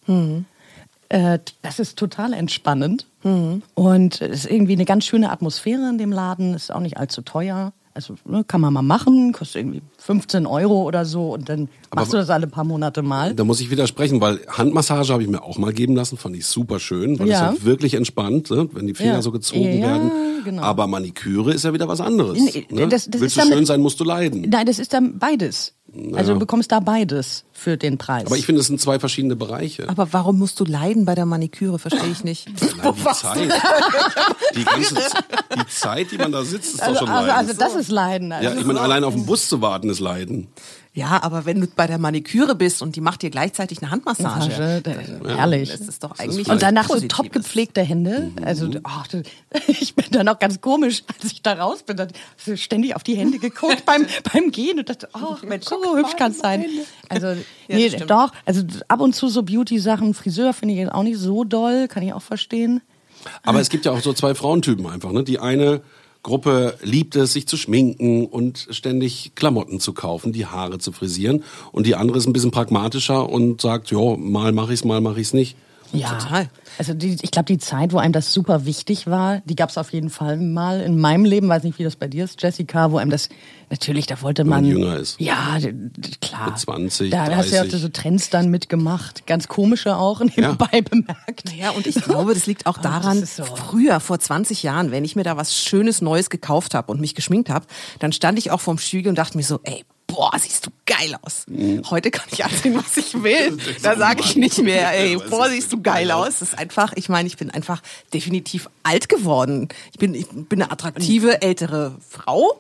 Äh, 1.15 1.39
das 1.63 1.79
ist 1.79 1.97
total 1.97 2.33
entspannend. 2.33 3.07
Und 3.75 4.21
es 4.21 4.45
ist 4.45 4.51
irgendwie 4.51 4.73
eine 4.73 4.85
ganz 4.85 5.05
schöne 5.07 5.31
Atmosphäre 5.31 5.89
in 5.89 5.97
dem 5.97 6.11
Laden. 6.13 6.55
Ist 6.55 6.73
auch 6.75 6.81
nicht 6.81 6.97
allzu 6.99 7.23
teuer. 7.23 7.73
Also 7.97 8.17
ne, 8.25 8.43
kann 8.43 8.61
man 8.61 8.73
mal 8.73 8.83
machen, 8.83 9.33
kostet 9.33 9.61
irgendwie 9.63 9.81
15 9.99 10.47
Euro 10.47 10.83
oder 10.83 11.05
so. 11.05 11.33
Und 11.33 11.49
dann 11.49 11.69
machst 11.95 12.13
du 12.13 12.17
das 12.17 12.29
alle 12.29 12.49
paar 12.49 12.65
Monate 12.65 13.03
mal. 13.03 13.33
Da 13.35 13.45
muss 13.45 13.61
ich 13.61 13.71
widersprechen, 13.71 14.21
weil 14.21 14.41
Handmassage 14.49 15.13
habe 15.13 15.23
ich 15.23 15.29
mir 15.29 15.43
auch 15.45 15.57
mal 15.59 15.73
geben 15.73 15.95
lassen, 15.95 16.17
fand 16.17 16.35
ich 16.37 16.45
super 16.47 16.81
schön, 16.81 17.17
weil 17.21 17.29
Ja. 17.29 17.53
es 17.53 17.59
ja 17.61 17.65
wirklich 17.65 17.95
entspannt, 17.95 18.51
ne? 18.51 18.69
wenn 18.73 18.89
die 18.89 18.95
Finger 18.95 19.13
Ja. 19.15 19.23
so 19.23 19.31
gezogen 19.31 19.79
Ja, 19.79 19.87
werden. 19.87 20.11
genau. 20.45 20.63
Aber 20.63 20.89
Maniküre 20.89 21.55
ist 21.55 21.63
ja 21.65 21.73
wieder 21.73 21.87
was 21.87 22.01
anderes. 22.01 22.37
Ne? 22.69 22.89
das- 22.89 23.09
das 23.09 23.21
Willst 23.21 23.37
du 23.37 23.43
schön 23.43 23.65
sein, 23.65 23.81
musst 23.81 24.01
du 24.01 24.05
leiden. 24.05 24.47
Nein, 24.51 24.67
das 24.67 24.81
ist 24.81 24.93
dann 24.93 25.21
beides. 25.21 25.73
Also 26.15 26.35
du 26.35 26.41
bekommst 26.41 26.73
da 26.73 26.81
beides 26.81 27.45
für 27.53 27.77
den 27.77 27.99
Preis. 27.99 28.27
Aber 28.27 28.37
ich 28.37 28.47
finde, 28.47 28.61
es 28.61 28.67
sind 28.67 28.81
zwei 28.81 28.99
verschiedene 28.99 29.37
Bereiche. 29.37 29.89
Aber 29.89 30.13
warum 30.13 30.39
musst 30.39 30.59
du 30.59 30.65
leiden 30.65 31.05
bei 31.05 31.15
der 31.15 31.25
Maniküre? 31.25 31.79
Verstehe 31.79 32.11
ich 32.11 32.25
nicht. 32.25 32.49
Nein, 32.83 32.95
die 32.97 33.05
Zeit. 33.05 33.53
Die 34.57 34.65
ganze 34.65 34.95
die 34.95 35.67
Zeit, 35.69 36.11
die 36.11 36.19
man 36.19 36.33
da 36.33 36.45
sitzt, 36.45 36.75
ist 36.75 36.83
also, 36.83 36.93
doch 36.93 37.01
schon 37.01 37.09
also, 37.11 37.29
Leiden. 37.29 37.49
also 37.49 37.59
das 37.59 37.75
ist 37.77 37.91
Leiden. 37.91 38.33
Also 38.33 38.49
ja, 38.49 38.55
ich 38.57 38.65
meine, 38.65 38.81
allein 38.81 39.05
auf 39.05 39.15
den 39.15 39.27
Bus 39.27 39.49
zu 39.49 39.61
warten 39.61 39.89
ist 39.89 40.01
Leiden. 40.01 40.49
Ja, 40.97 41.21
aber 41.25 41.45
wenn 41.45 41.61
du 41.61 41.67
bei 41.67 41.89
der 41.89 41.99
Maniküre 41.99 42.55
bist 42.55 42.81
und 42.81 42.95
die 42.95 43.01
macht 43.01 43.23
dir 43.23 43.31
gleichzeitig 43.31 43.83
eine 43.83 43.91
Handmassage, 43.91 44.47
Massage, 44.49 44.81
da- 44.83 45.29
herrlich. 45.37 45.69
das 45.73 45.81
ist 45.81 46.05
doch 46.05 46.17
eigentlich 46.21 46.49
Und 46.49 46.63
danach 46.63 46.89
so 46.89 47.01
top 47.09 47.33
gepflegte 47.33 47.83
Hände. 47.83 48.31
Mhm. 48.37 48.45
Also 48.45 48.69
du- 48.69 48.81
ich 49.67 49.97
bin 49.97 50.07
dann 50.13 50.29
auch 50.29 50.39
ganz 50.39 50.61
komisch, 50.61 51.03
als 51.21 51.33
ich 51.33 51.43
da 51.43 51.55
raus 51.55 51.83
bin, 51.83 51.97
dann 51.97 52.09
ständig 52.55 52.95
auf 52.95 53.03
die 53.03 53.17
Hände 53.17 53.41
geguckt 53.41 53.85
beim, 53.85 54.07
beim 54.33 54.53
Gehen 54.53 54.79
und 54.79 54.89
dachte, 54.89 55.09
ach 55.15 55.43
Mensch, 55.43 55.67
so 55.67 55.97
hübsch 55.97 56.15
kann 56.17 56.31
es 56.31 56.39
sein. 56.39 56.65
Also 57.09 57.35
nee, 57.67 57.85
das 57.87 57.95
stimmt. 57.95 58.11
doch, 58.11 58.31
also 58.47 58.63
ab 58.87 59.01
und 59.01 59.17
zu 59.17 59.27
so 59.29 59.43
Beauty-Sachen, 59.43 60.15
Friseur 60.15 60.53
finde 60.55 60.75
ich 60.75 60.81
jetzt 60.81 60.93
auch 60.93 61.03
nicht 61.03 61.19
so 61.19 61.43
doll, 61.43 61.89
kann 61.89 62.05
ich 62.05 62.13
auch 62.13 62.23
verstehen. 62.23 62.83
Aber 63.43 63.61
es 63.61 63.69
gibt 63.69 63.85
ja 63.85 63.91
auch 63.91 64.01
so 64.01 64.13
zwei 64.13 64.37
Frauentypen 64.37 64.87
einfach. 64.87 65.11
Ne? 65.11 65.25
Die 65.25 65.41
eine 65.41 65.81
Gruppe 66.25 66.79
liebt 66.83 67.15
es, 67.17 67.35
sich 67.35 67.47
zu 67.47 67.57
schminken 67.57 68.27
und 68.27 68.67
ständig 68.71 69.33
Klamotten 69.37 69.79
zu 69.79 69.93
kaufen, 69.93 70.33
die 70.33 70.47
Haare 70.47 70.79
zu 70.79 70.91
frisieren. 70.91 71.45
Und 71.71 71.87
die 71.87 71.95
andere 71.95 72.19
ist 72.19 72.27
ein 72.27 72.33
bisschen 72.33 72.51
pragmatischer 72.51 73.29
und 73.29 73.61
sagt, 73.61 73.91
jo, 73.91 74.17
mal 74.17 74.51
mache 74.51 74.73
ich's, 74.73 74.85
mal 74.85 75.03
mache 75.03 75.21
ich's 75.21 75.35
nicht. 75.35 75.57
Ja, 75.95 76.19
Total. 76.19 76.49
Also 76.79 76.95
die, 76.95 77.17
ich 77.23 77.31
glaube, 77.31 77.47
die 77.47 77.59
Zeit, 77.59 77.93
wo 77.93 77.99
einem 77.99 78.13
das 78.13 78.33
super 78.33 78.65
wichtig 78.67 79.07
war, 79.07 79.41
die 79.45 79.55
gab 79.55 79.71
es 79.71 79.79
auf 79.79 79.93
jeden 79.93 80.11
Fall 80.11 80.37
mal 80.37 80.81
in 80.81 80.99
meinem 80.99 81.25
Leben. 81.25 81.49
Weiß 81.49 81.63
nicht, 81.63 81.79
wie 81.79 81.85
das 81.85 81.97
bei 81.97 82.09
dir 82.09 82.25
ist, 82.25 82.43
Jessica, 82.43 82.91
wo 82.91 82.99
einem 82.99 83.11
das 83.11 83.29
natürlich, 83.71 84.07
da 84.07 84.21
wollte 84.23 84.45
man, 84.45 84.63
man 84.63 84.71
jünger 84.71 84.97
ist. 84.97 85.21
Ja, 85.21 85.59
klar. 86.21 86.51
Mit 86.51 86.59
20, 86.59 87.11
Da 87.11 87.37
hast 87.37 87.51
du 87.51 87.57
ja 87.57 87.63
auch 87.63 87.67
30. 87.67 87.81
so 87.81 87.89
Trends 87.89 88.31
dann 88.31 88.51
mitgemacht, 88.51 89.27
ganz 89.27 89.49
komische 89.49 89.97
auch 89.97 90.21
nebenbei 90.37 90.83
bemerkt. 90.83 91.53
Ja, 91.57 91.71
und 91.71 91.87
ich 91.87 91.97
glaube, 91.97 92.35
das 92.35 92.47
liegt 92.47 92.67
auch 92.67 92.79
das 92.79 92.83
daran, 92.83 93.23
ist 93.23 93.37
so. 93.37 93.45
früher, 93.45 94.01
vor 94.01 94.19
20 94.19 94.63
Jahren, 94.63 94.91
wenn 94.91 95.05
ich 95.05 95.17
mir 95.17 95.25
da 95.25 95.37
was 95.37 95.57
Schönes 95.57 96.03
Neues 96.03 96.31
gekauft 96.31 96.75
habe 96.75 96.91
und 96.91 97.01
mich 97.01 97.15
geschminkt 97.15 97.51
habe, 97.51 97.67
dann 98.01 98.13
stand 98.13 98.39
ich 98.39 98.51
auch 98.51 98.61
vorm 98.61 98.79
Spiegel 98.79 99.11
und 99.11 99.19
dachte 99.19 99.37
mir 99.37 99.45
so, 99.45 99.61
ey, 99.63 99.85
boah, 100.15 100.31
siehst 100.39 100.67
du 100.67 100.71
geil 100.87 101.17
aus. 101.23 101.47
Heute 101.91 102.11
kann 102.11 102.27
ich 102.31 102.45
anziehen, 102.45 102.77
was 102.77 102.97
ich 102.97 103.23
will. 103.23 103.59
Da 103.83 103.97
sage 103.97 104.23
ich 104.25 104.37
nicht 104.37 104.59
mehr, 104.63 104.93
ey, 104.93 105.17
boah, 105.17 105.49
siehst 105.49 105.73
du 105.73 105.83
geil 105.83 106.11
aus. 106.11 106.39
Das 106.39 106.43
ist 106.43 106.59
einfach, 106.59 106.93
ich 106.95 107.09
meine, 107.09 107.27
ich 107.27 107.37
bin 107.37 107.51
einfach 107.51 107.83
definitiv 108.13 108.69
alt 108.83 109.09
geworden. 109.09 109.69
Ich 109.93 109.99
bin, 109.99 110.15
ich 110.15 110.27
bin 110.29 110.63
eine 110.63 110.71
attraktive, 110.71 111.43
ältere 111.43 111.97
Frau. 112.09 112.59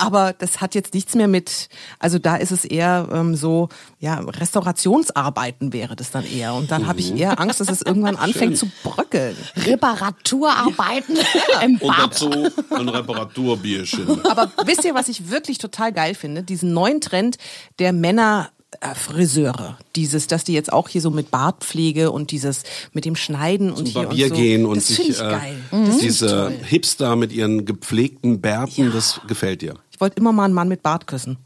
Aber 0.00 0.32
das 0.32 0.60
hat 0.60 0.74
jetzt 0.76 0.94
nichts 0.94 1.14
mehr 1.16 1.26
mit, 1.28 1.68
also 1.98 2.18
da 2.20 2.36
ist 2.36 2.52
es 2.52 2.64
eher 2.64 3.08
ähm, 3.12 3.34
so, 3.34 3.68
ja, 3.98 4.20
Restaurationsarbeiten 4.20 5.72
wäre 5.72 5.96
das 5.96 6.10
dann 6.12 6.24
eher. 6.24 6.54
Und 6.54 6.70
dann 6.70 6.86
habe 6.86 7.00
ich 7.00 7.14
eher 7.16 7.40
Angst, 7.40 7.60
dass 7.60 7.68
es 7.68 7.82
irgendwann 7.82 8.16
anfängt 8.16 8.56
zu 8.56 8.70
bröckeln. 8.84 9.36
Reparaturarbeiten 9.56 11.16
im 11.64 11.72
Und 11.78 11.88
Bad. 11.88 11.98
dazu 12.12 12.30
ein 12.70 12.88
Reparaturbierchen. 12.88 14.24
Aber 14.26 14.50
wisst 14.64 14.84
ihr, 14.84 14.94
was 14.94 15.08
ich 15.08 15.30
wirklich 15.30 15.58
total 15.58 15.92
geil 15.92 16.14
finde? 16.14 16.42
Diesen 16.42 16.72
neuen 16.72 17.00
Trend 17.00 17.36
der 17.78 17.92
Männer. 17.92 18.50
äh, 18.80 18.94
Friseure, 18.94 19.78
dieses, 19.96 20.26
dass 20.26 20.44
die 20.44 20.52
jetzt 20.52 20.70
auch 20.72 20.88
hier 20.90 21.00
so 21.00 21.10
mit 21.10 21.30
Bartpflege 21.30 22.10
und 22.12 22.30
dieses 22.32 22.64
mit 22.92 23.06
dem 23.06 23.16
Schneiden 23.16 23.70
und 23.70 23.76
Zum 23.78 23.86
hier 23.86 24.02
Barbier 24.02 24.24
und 24.26 24.30
so. 24.30 24.36
gehen 24.36 24.66
und 24.66 24.76
das 24.76 24.86
sich 24.88 24.96
finde 24.96 25.12
ich 25.12 25.20
äh, 25.20 25.30
geil. 25.30 25.56
Ich 25.90 25.96
diese 25.98 26.26
toll. 26.28 26.58
Hipster 26.64 27.16
mit 27.16 27.32
ihren 27.32 27.64
gepflegten 27.64 28.40
Bärten, 28.42 28.92
das 28.92 29.20
gefällt 29.26 29.62
dir. 29.62 29.74
Ich 29.98 30.00
wollte 30.00 30.18
immer 30.18 30.30
mal 30.30 30.44
einen 30.44 30.54
Mann 30.54 30.68
mit 30.68 30.84
Bart 30.84 31.08
küssen. 31.08 31.38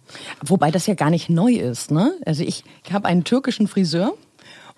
Wobei 0.45 0.71
das 0.71 0.87
ja 0.87 0.93
gar 0.93 1.09
nicht 1.09 1.31
neu 1.31 1.55
ist, 1.55 1.91
ne? 1.91 2.13
Also 2.27 2.43
ich 2.43 2.65
habe 2.93 3.09
einen 3.09 3.25
türkischen 3.25 3.67
Friseur 3.67 4.13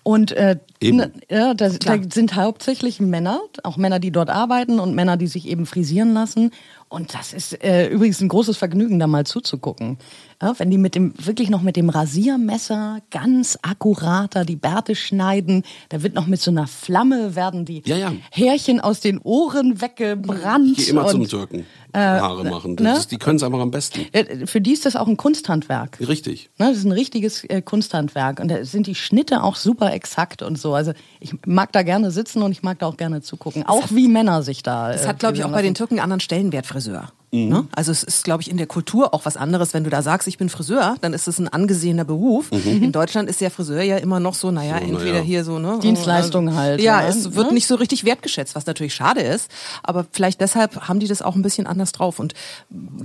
und 0.01 0.31
äh, 0.31 0.59
ne, 0.81 1.11
ja, 1.29 1.53
da, 1.53 1.67
da 1.67 1.97
sind 2.09 2.37
hauptsächlich 2.37 3.01
Männer, 3.01 3.41
auch 3.63 3.75
Männer, 3.75 3.99
die 3.99 4.11
dort 4.11 4.29
arbeiten 4.29 4.79
und 4.79 4.95
Männer, 4.95 5.17
die 5.17 5.27
sich 5.27 5.45
eben 5.45 5.65
frisieren 5.65 6.13
lassen. 6.13 6.51
Und 6.87 7.13
das 7.13 7.33
ist 7.33 7.63
äh, 7.63 7.87
übrigens 7.89 8.21
ein 8.21 8.27
großes 8.27 8.57
Vergnügen, 8.57 8.99
da 8.99 9.07
mal 9.07 9.25
zuzugucken. 9.25 9.97
Ja, 10.41 10.53
wenn 10.59 10.69
die 10.69 10.77
mit 10.77 10.95
dem 10.95 11.13
wirklich 11.17 11.49
noch 11.49 11.61
mit 11.61 11.75
dem 11.77 11.89
Rasiermesser 11.89 12.99
ganz 13.09 13.57
akkurater 13.61 14.45
die 14.45 14.55
Bärte 14.55 14.95
schneiden, 14.95 15.63
da 15.89 16.03
wird 16.03 16.13
noch 16.13 16.27
mit 16.27 16.41
so 16.41 16.51
einer 16.51 16.67
Flamme 16.67 17.35
werden 17.35 17.65
die 17.65 17.81
Ja, 17.85 17.97
ja. 17.97 18.13
Härchen 18.31 18.79
aus 18.79 18.99
den 18.99 19.19
Ohren 19.19 19.81
weggebrannt. 19.81 20.77
Gehe 20.77 20.87
immer 20.89 21.07
zum 21.07 21.21
und, 21.21 21.29
Türken. 21.29 21.65
Haare 21.93 22.43
machen. 22.43 22.75
Ne? 22.75 22.97
ist, 22.97 23.11
die 23.11 23.17
können 23.17 23.37
es 23.37 23.43
einfach 23.43 23.59
am 23.59 23.71
besten. 23.71 24.05
äh, 24.11 24.45
Für 24.45 24.59
die 24.59 24.73
ist 24.73 24.85
das 24.85 24.95
auch 24.95 25.07
ein 25.07 25.15
Kunsthandwerk. 25.15 25.97
Richtig. 26.05 26.49
Ne, 26.57 26.67
das 26.67 26.77
ist 26.77 26.85
ein 26.85 26.91
richtiges 26.91 27.43
äh, 27.45 27.61
Kunsthandwerk 27.61 28.39
und 28.41 28.49
da 28.49 28.65
sind 28.65 28.87
die 28.87 28.95
Schnitte 28.95 29.43
auch 29.43 29.55
super 29.55 29.93
exakt 29.93 30.41
und 30.41 30.59
so. 30.59 30.73
Also 30.73 30.91
ich 31.21 31.33
mag 31.45 31.71
da 31.71 31.83
gerne 31.83 32.11
sitzen 32.11 32.41
und 32.41 32.51
ich 32.51 32.63
mag 32.63 32.79
da 32.79 32.87
auch 32.87 32.97
gerne 32.97 33.21
zugucken. 33.21 33.63
Auch 33.65 33.91
wie 33.91 34.09
Männer 34.09 34.43
sich 34.43 34.61
da. 34.61 34.91
Das 34.91 35.05
äh, 35.05 35.07
hat, 35.07 35.19
glaube 35.19 35.37
ich, 35.37 35.43
auch 35.43 35.51
bei 35.51 35.61
den. 35.61 35.75
Türken 35.75 35.95
einen 35.95 36.03
anderen 36.03 36.19
Stellenwert, 36.21 36.65
Friseur. 36.65 36.84
Ne? 37.31 37.67
Also 37.75 37.91
es 37.91 38.01
ist, 38.03 38.23
glaube 38.23 38.43
ich, 38.43 38.49
in 38.49 38.55
der 38.55 38.65
Kultur 38.67 39.13
auch 39.13 39.25
was 39.25 39.35
anderes. 39.35 39.73
Wenn 39.73 39.83
du 39.83 39.89
da 39.89 40.01
sagst, 40.01 40.25
ich 40.29 40.37
bin 40.37 40.47
Friseur, 40.47 40.95
dann 41.01 41.11
ist 41.13 41.27
es 41.27 41.37
ein 41.37 41.49
angesehener 41.49 42.05
Beruf. 42.05 42.49
In 42.65 42.93
Deutschland 42.93 43.29
ist 43.29 43.41
der 43.41 43.51
Friseur 43.51 43.81
ja 43.81 43.97
immer 43.97 44.21
noch 44.21 44.35
so, 44.35 44.51
naja, 44.51 44.77
So, 44.79 44.85
entweder 44.85 45.11
naja. 45.15 45.23
hier 45.23 45.43
so, 45.43 45.59
ne? 45.59 45.77
Dienstleistung 45.83 46.55
halt, 46.55 46.79
Ja, 46.79 46.99
oder? 46.99 47.09
es 47.09 47.35
wird 47.35 47.47
Ne? 47.47 47.53
nicht 47.55 47.67
so 47.67 47.75
richtig 47.75 48.05
wertgeschätzt, 48.05 48.55
was 48.55 48.65
natürlich 48.67 48.93
schade 48.95 49.19
ist. 49.19 49.51
Aber 49.83 50.05
vielleicht 50.13 50.39
deshalb 50.39 50.87
haben 50.87 51.01
die 51.01 51.07
das 51.07 51.21
auch 51.21 51.35
ein 51.35 51.41
bisschen 51.41 51.67
anders 51.67 51.91
drauf 51.91 52.19
und 52.19 52.35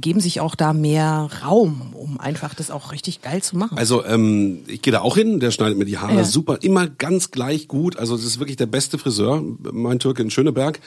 geben 0.01 0.21
sich 0.21 0.41
auch 0.41 0.55
da 0.55 0.75
mehr 0.75 1.29
Raum, 1.45 1.93
um 1.95 2.21
einfach 2.21 2.55
das 2.55 2.71
auch 2.71 2.93
richtig 2.93 3.23
geil 3.23 3.43
zu 3.43 3.57
machen. 3.57 3.79
Also 3.79 4.05
ähm, 4.05 4.61
ich 4.69 4.81
gehe 4.83 4.93
da 4.93 5.01
auch 5.01 5.17
hin, 5.17 5.41
der 5.41 5.51
schneidet 5.51 5.77
mir 5.77 5.87
die 5.87 5.99
Haare 5.99 6.15
Ja. 6.15 6.25
super, 6.25 6.59
immer 6.63 6.87
ganz 6.87 7.33
gleich 7.33 7.67
gut. 7.67 7.97
Also 7.97 8.15
das 8.17 8.25
ist 8.27 8.39
wirklich 8.39 8.57
der 8.59 8.67
beste 8.67 8.97
Friseur, 8.97 9.43
mein 9.73 9.99
Türke 9.99 10.23
in 10.23 10.31
Schöneberg. 10.31 10.79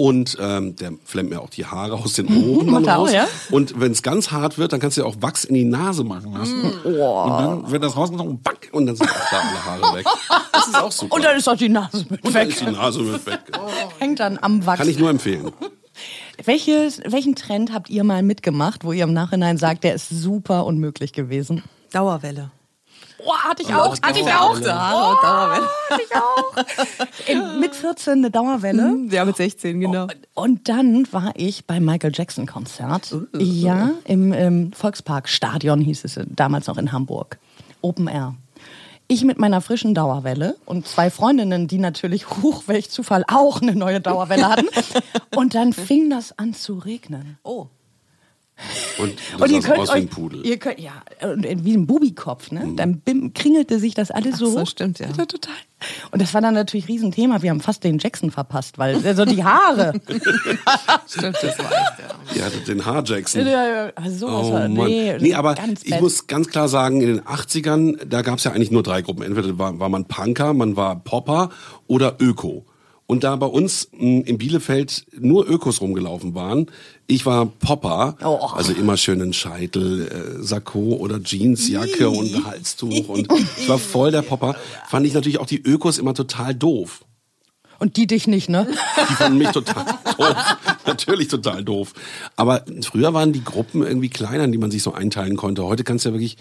Und 0.00 0.38
ähm, 0.40 0.76
der 0.76 0.94
flemmt 1.04 1.28
mir 1.28 1.42
auch 1.42 1.50
die 1.50 1.66
Haare 1.66 1.92
aus 1.92 2.14
den 2.14 2.28
Ohren 2.28 2.66
dann 2.72 2.86
er 2.86 2.96
auch, 2.96 3.02
raus. 3.02 3.12
ja? 3.12 3.28
Und 3.50 3.78
wenn 3.78 3.92
es 3.92 4.02
ganz 4.02 4.30
hart 4.30 4.56
wird, 4.56 4.72
dann 4.72 4.80
kannst 4.80 4.96
du 4.96 5.02
ja 5.02 5.06
auch 5.06 5.16
Wachs 5.20 5.44
in 5.44 5.54
die 5.54 5.66
Nase 5.66 6.04
machen 6.04 6.32
lassen. 6.32 6.58
Mm. 6.62 6.86
Und 6.86 7.38
dann 7.38 7.70
wird 7.70 7.84
das 7.84 7.98
rausgenommen, 7.98 8.40
back, 8.40 8.70
und 8.72 8.86
dann 8.86 8.96
sind 8.96 9.10
auch 9.10 9.30
da 9.30 9.40
alle 9.40 9.82
Haare 9.82 9.96
weg. 9.98 10.06
Das 10.52 10.68
ist 10.68 10.74
auch 10.74 10.90
super. 10.90 11.14
Und 11.14 11.22
dann 11.22 11.36
ist 11.36 11.46
auch 11.46 11.56
die 11.56 11.68
Nase 11.68 12.06
mit 12.08 12.24
Und 12.24 12.34
dann 12.34 12.46
weg. 12.46 12.48
ist 12.48 12.62
die 12.62 12.70
Nase 12.70 13.00
mit 13.02 13.26
weg. 13.26 13.40
Hängt 13.98 14.20
dann 14.20 14.38
am 14.40 14.64
Wachs. 14.64 14.78
Kann 14.78 14.88
ich 14.88 14.98
nur 14.98 15.10
empfehlen. 15.10 15.52
Welches, 16.46 17.02
welchen 17.04 17.34
Trend 17.34 17.70
habt 17.74 17.90
ihr 17.90 18.02
mal 18.02 18.22
mitgemacht, 18.22 18.84
wo 18.84 18.92
ihr 18.92 19.04
im 19.04 19.12
Nachhinein 19.12 19.58
sagt, 19.58 19.84
der 19.84 19.94
ist 19.94 20.08
super 20.08 20.64
unmöglich 20.64 21.12
gewesen? 21.12 21.62
Dauerwelle. 21.92 22.50
Oh, 23.24 23.34
hatte 23.34 23.62
ich 23.62 23.74
auch. 23.74 23.96
Hatte 24.02 24.20
ich 24.20 24.26
auch. 24.26 24.58
Dauerwelle. 24.58 25.20
Dauerwelle. 25.22 25.68
Hatte 25.90 26.02
ich 26.02 26.16
auch. 26.16 27.58
Mit 27.60 27.74
14 27.74 28.12
eine 28.12 28.30
Dauerwelle. 28.30 28.96
Ja, 29.10 29.24
mit 29.24 29.36
16, 29.36 29.80
genau. 29.80 30.06
Und 30.34 30.68
dann 30.68 31.06
war 31.12 31.32
ich 31.36 31.66
beim 31.66 31.84
Michael 31.84 32.12
Jackson 32.14 32.46
Konzert. 32.46 33.14
Ja, 33.38 33.90
im, 34.04 34.32
im 34.32 34.72
Volksparkstadion 34.72 35.80
hieß 35.80 36.04
es 36.04 36.20
damals 36.28 36.66
noch 36.66 36.78
in 36.78 36.92
Hamburg. 36.92 37.38
Open 37.82 38.08
Air. 38.08 38.34
Ich 39.08 39.24
mit 39.24 39.40
meiner 39.40 39.60
frischen 39.60 39.92
Dauerwelle 39.92 40.54
und 40.66 40.86
zwei 40.86 41.10
Freundinnen, 41.10 41.66
die 41.66 41.78
natürlich, 41.78 42.28
huch, 42.28 42.64
welch 42.68 42.90
Zufall, 42.90 43.24
auch 43.26 43.60
eine 43.60 43.74
neue 43.74 44.00
Dauerwelle 44.00 44.48
hatten. 44.48 44.68
Und 45.34 45.56
dann 45.56 45.72
fing 45.72 46.10
das 46.10 46.38
an 46.38 46.54
zu 46.54 46.74
regnen. 46.74 47.36
Oh. 47.42 47.66
Und 48.98 49.14
das 49.32 49.40
Und 49.40 49.50
ihr 49.50 49.60
könnt 49.62 49.78
aus 49.78 49.88
wie 49.88 49.92
euch, 49.92 49.96
ein 50.02 50.08
Pudel. 50.08 50.46
ihr 50.46 50.56
könnt, 50.58 50.78
ja, 50.80 50.92
und 51.22 51.44
wie 51.64 51.74
ein 51.76 51.86
Bubikopf, 51.86 52.50
ne? 52.50 52.72
Dann 52.76 53.00
bim, 53.00 53.32
kringelte 53.34 53.78
sich 53.78 53.94
das 53.94 54.10
alles 54.10 54.38
so. 54.38 54.46
so, 54.50 54.60
hoch. 54.62 54.66
stimmt, 54.66 54.98
ja. 54.98 55.06
Also 55.08 55.24
total. 55.24 55.54
Und 56.10 56.20
das 56.20 56.34
war 56.34 56.42
dann 56.42 56.52
natürlich 56.54 56.84
ein 56.86 56.92
Riesenthema. 56.92 57.40
Wir 57.42 57.50
haben 57.50 57.60
fast 57.62 57.84
den 57.84 57.98
Jackson 57.98 58.30
verpasst, 58.30 58.76
weil 58.78 58.96
also 59.06 59.24
die 59.24 59.42
Haare. 59.42 59.94
Stimmt, 61.08 61.36
das 61.42 61.58
war 61.58 61.72
echt, 61.72 61.92
ja. 61.98 62.34
Ihr 62.36 62.44
hattet 62.44 62.68
den 62.68 62.84
Haar-Jackson. 62.84 63.46
Ja, 63.46 63.66
ja, 63.86 63.92
also 63.94 64.18
sowas 64.28 64.46
Oh 64.46 64.52
war- 64.52 64.68
nee, 64.68 65.16
Nee, 65.18 65.34
aber 65.34 65.54
ganz 65.54 65.82
ich 65.82 65.90
bad. 65.90 66.02
muss 66.02 66.26
ganz 66.26 66.48
klar 66.48 66.68
sagen, 66.68 67.00
in 67.00 67.08
den 67.08 67.20
80ern, 67.22 68.04
da 68.04 68.20
gab 68.22 68.38
es 68.38 68.44
ja 68.44 68.52
eigentlich 68.52 68.70
nur 68.70 68.82
drei 68.82 69.00
Gruppen. 69.02 69.22
Entweder 69.22 69.58
war, 69.58 69.78
war 69.80 69.88
man 69.88 70.04
Punker, 70.04 70.52
man 70.52 70.76
war 70.76 70.96
Popper 71.02 71.48
oder 71.86 72.16
Öko. 72.20 72.66
Und 73.10 73.24
da 73.24 73.34
bei 73.34 73.46
uns 73.46 73.88
mh, 73.92 74.22
in 74.26 74.38
Bielefeld 74.38 75.04
nur 75.18 75.44
Ökos 75.48 75.80
rumgelaufen 75.80 76.36
waren, 76.36 76.66
ich 77.08 77.26
war 77.26 77.46
Popper, 77.46 78.16
Oh. 78.22 78.36
also 78.54 78.72
immer 78.72 78.96
schön 78.96 79.20
einen 79.20 79.32
Scheitel, 79.32 80.06
äh, 80.06 80.42
Sakko 80.44 80.94
oder 80.94 81.18
Jeansjacke 81.18 82.08
und 82.08 82.44
Halstuch 82.46 83.08
und 83.08 83.26
ich 83.58 83.68
war 83.68 83.78
voll 83.78 84.12
der 84.12 84.22
Popper. 84.22 84.54
Fand 84.88 85.06
ich 85.06 85.12
natürlich 85.14 85.40
auch 85.40 85.46
die 85.46 85.60
Ökos 85.60 85.98
immer 85.98 86.14
total 86.14 86.54
doof. 86.54 87.04
Und 87.80 87.96
die 87.96 88.06
dich 88.06 88.26
nicht, 88.28 88.48
ne? 88.48 88.68
Die 89.08 89.14
fanden 89.14 89.38
mich 89.38 89.48
total 89.50 89.86
doof. 90.18 90.36
Natürlich 90.86 91.28
total 91.28 91.64
doof. 91.64 91.94
Aber 92.36 92.64
früher 92.82 93.14
waren 93.14 93.32
die 93.32 93.42
Gruppen 93.42 93.82
irgendwie 93.82 94.10
kleiner, 94.10 94.44
in 94.44 94.52
die 94.52 94.58
man 94.58 94.70
sich 94.70 94.82
so 94.82 94.92
einteilen 94.92 95.36
konnte. 95.36 95.64
Heute 95.64 95.82
kannst 95.82 96.04
du 96.04 96.10
ja 96.10 96.14
wirklich 96.14 96.36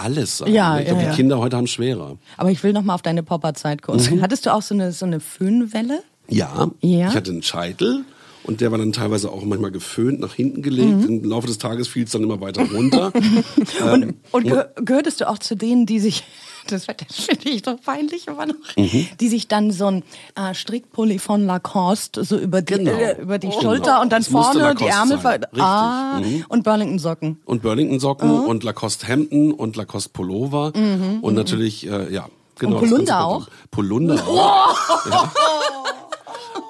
alles 0.00 0.38
sagen. 0.38 0.52
Ja, 0.52 0.78
ich 0.78 0.86
glaube, 0.86 1.00
ja, 1.00 1.06
die 1.06 1.10
ja. 1.10 1.16
Kinder 1.16 1.38
heute 1.38 1.56
haben 1.56 1.66
schwerer. 1.66 2.16
Aber 2.36 2.50
ich 2.50 2.62
will 2.62 2.72
noch 2.72 2.82
mal 2.82 2.94
auf 2.94 3.02
deine 3.02 3.22
Popperzeit 3.22 3.82
kurz. 3.82 4.10
Mhm. 4.10 4.22
Hattest 4.22 4.46
du 4.46 4.52
auch 4.52 4.62
so 4.62 4.74
eine, 4.74 4.92
so 4.92 5.06
eine 5.06 5.20
Föhnwelle? 5.20 6.02
Ja, 6.28 6.70
Ja. 6.80 7.08
ich 7.08 7.14
hatte 7.14 7.30
einen 7.32 7.42
Scheitel 7.42 8.04
und 8.44 8.60
der 8.60 8.70
war 8.70 8.78
dann 8.78 8.92
teilweise 8.92 9.30
auch 9.30 9.42
manchmal 9.44 9.70
geföhnt, 9.70 10.20
nach 10.20 10.34
hinten 10.34 10.62
gelegt. 10.62 11.04
Im 11.08 11.24
Laufe 11.24 11.46
des 11.46 11.58
Tages 11.58 11.88
fiel 11.88 12.04
es 12.04 12.10
dann 12.12 12.22
immer 12.22 12.40
weiter 12.40 12.62
runter. 12.70 13.12
ähm, 13.86 14.14
Und 14.32 14.44
ge 14.44 14.64
gehörtest 14.76 15.20
du 15.20 15.28
auch 15.28 15.38
zu 15.38 15.54
denen, 15.56 15.86
die 15.86 16.00
sich, 16.00 16.24
das, 16.68 16.86
das 16.86 17.16
finde 17.26 17.48
ich 17.50 17.62
doch 17.62 17.76
peinlich 17.80 18.26
immer 18.28 18.46
noch, 18.46 18.54
Mhm. 18.76 19.06
die 19.20 19.28
sich 19.28 19.46
dann 19.48 19.70
so 19.72 19.86
ein 19.86 20.02
äh, 20.36 20.54
Strickpulli 20.54 21.18
von 21.18 21.44
Lacoste 21.46 22.24
so 22.24 22.38
über 22.38 22.62
die, 22.62 22.74
Genau. 22.74 22.92
äh, 22.92 23.20
über 23.20 23.38
die 23.38 23.48
Oh. 23.48 23.60
Schulter 23.60 23.82
Genau. 23.92 24.02
und 24.02 24.12
dann 24.12 24.20
musste 24.30 24.32
vorne 24.58 24.74
die 24.74 24.84
Lacoste 24.84 25.14
Ärmel 25.14 25.18
ver 25.18 25.40
ah, 25.62 26.20
Mhm. 26.20 26.44
und 26.48 26.64
Burlington 26.64 26.98
Socken. 26.98 27.40
und 27.44 27.62
Burlington-Socken 27.62 28.30
und 28.30 28.64
Lacoste-Hemden 28.64 29.52
und 29.52 29.76
Lacoste-Pullover 29.76 30.72
und 31.20 31.34
natürlich, 31.34 31.86
äh, 31.86 32.12
ja, 32.12 32.26
genau. 32.58 32.76
Mhm, 32.78 32.82
Und 32.82 32.82
das 32.82 32.90
Polunder 32.90 33.24
auch? 33.26 33.48
Polunder 33.70 34.14
auch. 34.26 35.06
Ja. 35.10 35.32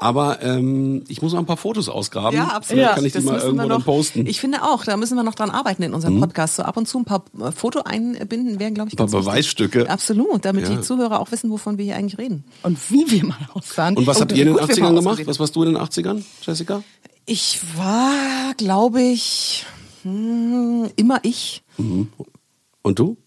Aber 0.03 0.43
ähm, 0.43 1.05
ich 1.09 1.21
muss 1.21 1.33
noch 1.35 1.41
ein 1.41 1.47
paar 1.47 1.59
Fotos 1.59 1.91
ausgraben. 1.91 2.35
Ja, 2.37 2.49
absolut. 2.49 2.67
Vielleicht 2.83 2.95
kann 2.95 3.05
ich 3.05 3.13
die 3.13 3.19
Das 3.19 3.25
mal 3.27 3.35
müssen 3.35 3.47
irgendwo 3.49 3.69
noch, 3.69 3.85
posten. 3.85 4.27
Ich 4.27 4.41
finde 4.41 4.63
auch, 4.63 4.83
da 4.85 4.97
müssen 4.97 5.15
wir 5.17 5.23
noch 5.23 5.35
dran 5.35 5.51
arbeiten 5.51 5.83
in 5.83 5.93
unserem 5.93 6.19
Podcast. 6.21 6.57
So 6.57 6.63
ab 6.63 6.79
und 6.79 6.89
zu 6.89 6.99
ein 6.99 7.05
paar 7.05 7.23
äh, 7.39 7.53
Foto 7.53 7.83
einbinden 7.83 8.59
wären, 8.59 8.73
glaube 8.75 8.89
ich, 8.89 8.95
Ein 8.95 8.97
paar 8.97 9.07
ganz 9.07 9.13
wichtig. 9.15 9.27
Beweisstücke. 9.27 9.91
Absolut, 9.91 10.45
damit 10.47 10.69
Ja. 10.69 10.77
die 10.77 10.81
Zuhörer 10.81 11.21
auch 11.21 11.31
wissen, 11.33 11.51
wovon 11.51 11.77
wir 11.77 11.85
hier 11.85 11.97
eigentlich 11.97 12.17
reden. 12.19 12.45
Und 12.63 12.79
wie 12.91 13.11
wir 13.11 13.27
mal 13.27 13.37
aussahen. 13.53 13.95
Und 13.97 14.07
was 14.07 14.17
Oh, 14.17 14.21
habt 14.23 14.33
ihr 14.33 14.39
in 14.39 14.55
den 14.55 14.57
gut, 14.57 14.69
wir 14.69 14.75
80ern 14.75 14.81
mal 14.81 14.95
gemacht? 14.95 15.27
Was 15.27 15.39
warst 15.39 15.55
du 15.55 15.63
in 15.65 15.75
den 15.75 15.83
80ern, 15.83 16.23
Jessica? 16.43 16.83
Ich 17.27 17.61
war, 17.77 18.55
glaube 18.57 19.03
ich, 19.03 19.67
hm, 20.03 20.89
immer 20.97 21.19
ich. 21.23 21.63
Und 21.77 22.99
du? 22.99 23.19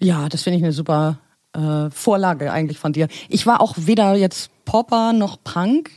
Ja, 0.00 0.28
das 0.28 0.42
finde 0.42 0.58
ich 0.58 0.64
eine 0.64 0.72
super 0.72 1.18
äh, 1.54 1.88
Vorlage 1.90 2.52
eigentlich 2.52 2.78
von 2.78 2.92
dir. 2.92 3.08
Ich 3.28 3.46
war 3.46 3.60
auch 3.60 3.74
weder 3.76 4.14
jetzt 4.16 4.50
Popper 4.68 5.14
noch 5.14 5.38
Punk. 5.42 5.90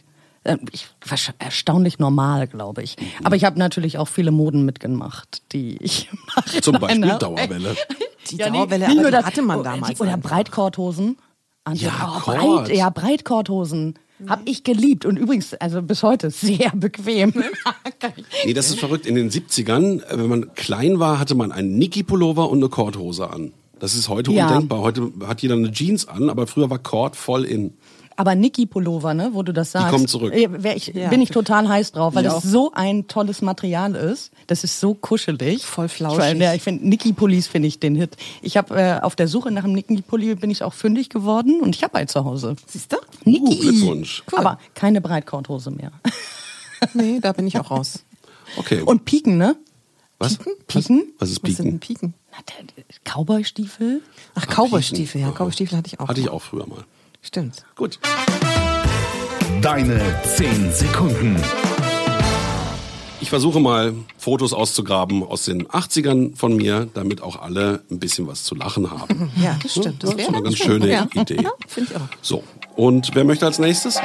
Äh, 0.45 0.55
Ich 0.71 0.87
war 1.05 1.17
erstaunlich 1.39 1.99
normal, 1.99 2.47
glaube 2.47 2.81
ich. 2.83 2.95
Aber 3.23 3.35
ich 3.35 3.43
habe 3.43 3.59
natürlich 3.59 3.97
auch 3.97 4.07
viele 4.07 4.31
Moden 4.31 4.63
mitgemacht, 4.65 5.41
die 5.51 5.75
ich 5.83 6.09
mache. 6.35 6.61
Zum 6.61 6.79
Beispiel 6.79 6.99
Nein, 7.01 7.19
Dauerwelle. 7.19 7.75
Die 8.29 8.37
Dauerwelle, 8.37 8.87
aber 8.87 9.11
die 9.11 9.17
hatte 9.17 9.41
man 9.41 9.61
damals 9.63 9.99
Oder 9.99 10.13
einfach. 10.13 10.29
Breitkorthosen. 10.29 11.17
Ja, 11.73 12.13
oh, 12.15 12.19
breit, 12.31 12.69
ja, 12.73 12.89
Breitkorthosen. 12.89 13.99
Hab 14.27 14.41
ich 14.47 14.63
geliebt 14.63 15.05
und 15.05 15.17
übrigens, 15.17 15.53
also 15.55 15.81
bis 15.81 16.01
heute 16.03 16.29
sehr 16.29 16.71
bequem. 16.73 17.33
Nee, 18.45 18.53
das 18.53 18.69
ist 18.69 18.79
verrückt. 18.79 19.05
In 19.05 19.15
den 19.15 19.29
70ern, 19.29 20.01
äh, 20.03 20.17
wenn 20.17 20.27
man 20.27 20.53
klein 20.55 20.99
war, 20.99 21.19
hatte 21.19 21.35
man 21.35 21.51
einen 21.51 21.77
Niki-Pullover 21.77 22.49
und 22.49 22.59
eine 22.59 22.69
Kordhose 22.69 23.29
an. 23.29 23.51
Das 23.79 23.95
ist 23.95 24.09
heute 24.09 24.31
Ja. 24.31 24.47
undenkbar. 24.47 24.79
Heute 24.81 25.11
hat 25.27 25.41
jeder 25.41 25.55
eine 25.55 25.71
Jeans 25.71 26.07
an, 26.07 26.29
aber 26.29 26.45
früher 26.47 26.69
war 26.69 26.77
Kord 26.79 27.15
voll 27.15 27.43
in. 27.45 27.73
Aber 28.21 28.35
Niki 28.35 28.67
Pullover, 28.67 29.15
ne, 29.15 29.31
wo 29.33 29.41
du 29.41 29.51
das 29.51 29.71
sagst. 29.71 29.89
kommen 29.89 30.07
zurück. 30.07 30.31
äh, 30.31 30.47
wär 30.61 30.75
ich, 30.77 30.87
Ja. 30.93 31.09
Bin 31.09 31.21
ich 31.23 31.29
total 31.31 31.67
heiß 31.67 31.91
drauf, 31.91 32.13
weil 32.13 32.23
Ich 32.23 32.31
das 32.31 32.45
auch. 32.45 32.47
so 32.47 32.71
ein 32.75 33.07
tolles 33.07 33.41
Material 33.41 33.95
ist. 33.95 34.29
Das 34.45 34.63
ist 34.63 34.79
so 34.79 34.93
kuschelig. 34.93 35.65
Voll 35.65 35.89
flauschig. 35.89 36.33
Ich, 36.35 36.39
ja, 36.39 36.53
ich 36.53 36.61
finde 36.61 36.87
Niki 36.87 37.13
Pullis 37.13 37.47
finde 37.47 37.67
ich 37.67 37.79
den 37.79 37.95
Hit. 37.95 38.15
Ich 38.43 38.57
habe 38.57 38.79
äh, 38.79 38.99
auf 39.01 39.15
der 39.15 39.27
Suche 39.27 39.49
nach 39.49 39.63
einem 39.63 39.73
Niki 39.73 40.03
Pulli 40.03 40.35
bin 40.35 40.51
ich 40.51 40.61
auch 40.61 40.73
fündig 40.73 41.09
geworden 41.09 41.61
und 41.61 41.75
ich 41.75 41.83
habe 41.83 41.95
einen 41.95 42.07
zu 42.09 42.23
Hause. 42.23 42.55
Siehst 42.67 42.93
du? 42.93 42.97
Niki. 43.25 43.41
Uh, 43.41 43.59
Glückwunsch. 43.59 44.21
Aber 44.35 44.59
keine 44.75 45.01
Breitkorthose 45.01 45.71
mehr. 45.71 45.91
Nee, 46.93 47.19
da 47.19 47.31
bin 47.31 47.45
ich 47.47 47.59
auch 47.59 47.69
raus. 47.71 48.03
Okay. 48.57 48.81
Und 48.81 49.05
Piken, 49.05 49.37
ne? 49.37 49.55
was? 50.17 50.37
Piken? 50.67 51.03
Was 51.19 51.29
ist 51.31 51.43
Was 51.43 51.55
sind 51.55 51.65
denn 51.65 51.79
Piken? 51.79 51.79
Piken? 51.79 52.13
Na, 52.31 52.37
der 52.75 52.83
Cowboy-Stiefel. 53.03 54.01
Ach, 54.35 54.47
Cowboy-Stiefel, 54.47 55.21
ja, 55.21 55.31
Cowboy-Stiefel 55.31 55.77
hatte 55.77 55.87
ich 55.87 55.99
auch. 55.99 56.07
Hatte 56.07 56.21
ich 56.21 56.29
auch 56.29 56.41
früher 56.41 56.67
mal. 56.67 56.83
Stimmt. 57.21 57.65
Gut. 57.75 57.99
Deine 59.61 60.01
10 60.35 60.73
Sekunden. 60.73 61.35
Ich 63.19 63.29
versuche 63.29 63.59
mal 63.59 63.93
Fotos 64.17 64.51
auszugraben 64.53 65.21
aus 65.23 65.45
den 65.45 65.67
80ern 65.67 66.35
von 66.35 66.55
mir, 66.55 66.89
damit 66.95 67.21
auch 67.21 67.39
alle 67.39 67.83
ein 67.91 67.99
bisschen 67.99 68.25
was 68.27 68.43
zu 68.43 68.55
lachen 68.55 68.89
haben. 68.89 69.31
Ja, 69.41 69.57
das 69.61 69.71
stimmt. 69.73 70.03
Das 70.03 70.09
Das 70.09 70.11
ist 70.11 70.17
wäre 70.17 70.33
eine 70.33 70.43
ganz 70.43 70.57
schön. 70.57 70.81
schöne 70.81 70.91
ja. 70.91 71.07
Idee. 71.13 71.37
Ja, 71.43 71.51
finde 71.67 71.91
ich 71.91 71.97
auch. 71.97 72.07
So, 72.21 72.43
und 72.75 73.11
wer 73.13 73.23
möchte 73.23 73.45
als 73.45 73.59
nächstes? 73.59 73.99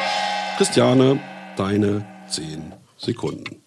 Christiane, 0.58 1.18
deine 1.56 2.06
10 2.28 2.72
Sekunden. 2.98 3.62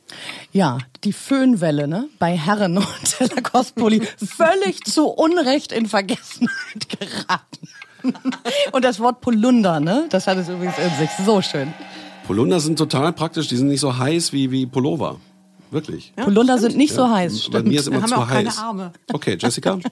Ja, 0.51 0.79
die 1.03 1.13
Föhnwelle, 1.13 1.87
ne? 1.87 2.07
Bei 2.19 2.35
Herren 2.37 2.77
und 2.77 3.19
Lacoste-Pulli 3.35 4.01
völlig 4.17 4.83
zu 4.85 5.07
Unrecht 5.07 5.71
in 5.71 5.87
Vergessenheit 5.87 6.87
geraten. 6.99 7.67
Und 8.71 8.85
das 8.85 8.99
Wort 8.99 9.21
Polunder, 9.21 9.79
ne? 9.79 10.05
Das 10.09 10.27
hat 10.27 10.37
es 10.37 10.49
übrigens 10.49 10.75
in 10.77 10.89
sich. 10.99 11.09
So 11.25 11.41
schön. 11.41 11.73
Polunder 12.25 12.59
sind 12.59 12.77
total 12.77 13.13
praktisch, 13.13 13.47
die 13.47 13.55
sind 13.57 13.67
nicht 13.67 13.79
so 13.81 13.97
heiß 13.97 14.33
wie, 14.33 14.51
wie 14.51 14.65
Pullover. 14.65 15.17
Wirklich. 15.71 16.13
Polunder 16.15 16.57
sind 16.57 16.77
nicht 16.77 16.93
so 16.93 17.09
heiß. 17.09 17.33
Bei 17.33 17.39
Stimmt. 17.59 17.67
mir 17.67 17.79
ist 17.79 17.87
immer 17.87 17.97
Wir 17.97 18.01
haben 18.01 18.09
zu 18.09 18.15
ja 18.15 18.21
auch 18.23 18.27
keine 18.27 18.49
heiß. 18.49 18.57
Arme. 18.59 18.91
Okay, 19.13 19.37
Jessica? 19.39 19.79